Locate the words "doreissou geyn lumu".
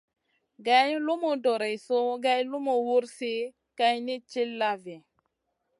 1.43-2.75